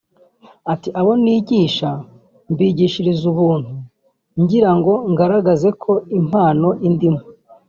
Ati 0.73 0.89
“Abo 0.99 1.11
nigisha 1.23 1.89
mbigishiriza 2.51 3.23
ubuntu 3.31 3.71
ngira 4.41 4.69
ngo 4.77 4.93
ngaragaze 5.11 5.69
ko 5.83 5.91
impano 6.19 6.69
indimo 6.87 7.21